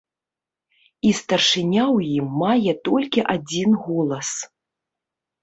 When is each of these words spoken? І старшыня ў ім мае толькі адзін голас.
І 1.09 1.11
старшыня 1.19 1.83
ў 1.95 2.15
ім 2.19 2.27
мае 2.43 2.73
толькі 2.89 3.27
адзін 3.35 3.79
голас. 3.85 4.29